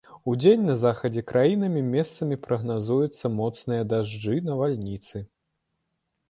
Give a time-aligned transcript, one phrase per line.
[0.31, 5.17] Удзень на захадзе краіны месцамі прагназуюцца моцныя дажджы, навальніцы.